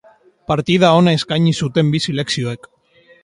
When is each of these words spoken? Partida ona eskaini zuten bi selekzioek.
Partida 0.51 0.89
ona 1.01 1.13
eskaini 1.17 1.53
zuten 1.65 1.93
bi 1.97 2.03
selekzioek. 2.09 2.69